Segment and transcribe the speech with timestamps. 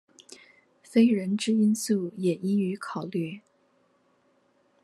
[0.81, 3.41] 非人之因素也應予以考慮